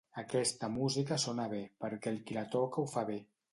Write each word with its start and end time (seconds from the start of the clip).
Aquesta 0.19 0.69
música 0.77 1.17
sona 1.25 1.45
bé, 1.53 1.61
perquè 1.85 2.13
el 2.17 2.19
qui 2.31 2.41
la 2.41 2.47
toca 2.59 2.85
ho 2.87 2.91
fa 2.97 3.07
bé. 3.15 3.23